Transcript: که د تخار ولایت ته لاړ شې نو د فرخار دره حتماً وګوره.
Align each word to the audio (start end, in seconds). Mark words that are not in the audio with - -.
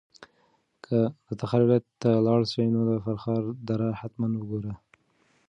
که 0.85 0.97
د 1.27 1.29
تخار 1.39 1.61
ولایت 1.63 1.85
ته 2.01 2.11
لاړ 2.27 2.41
شې 2.51 2.63
نو 2.73 2.79
د 2.89 2.91
فرخار 3.05 3.41
دره 3.67 3.87
حتماً 4.01 4.27
وګوره. 4.37 4.73